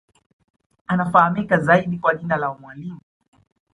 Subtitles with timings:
[0.87, 3.01] Anafahamika zaidi kwa jina la Mwalimu